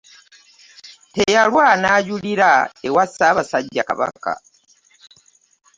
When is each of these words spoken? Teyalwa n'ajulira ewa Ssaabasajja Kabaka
Teyalwa 1.13 1.65
n'ajulira 1.81 2.49
ewa 2.87 3.03
Ssaabasajja 3.09 3.83
Kabaka 3.89 4.33